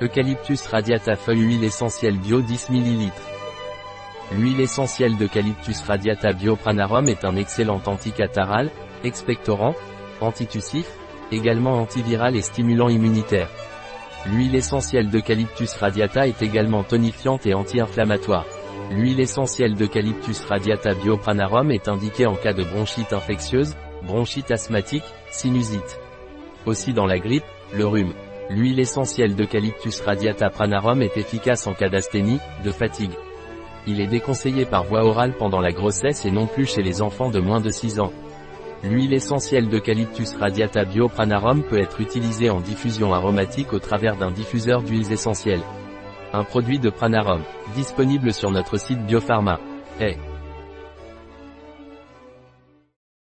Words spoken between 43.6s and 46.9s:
au travers d'un diffuseur d'huiles essentielles. Un produit de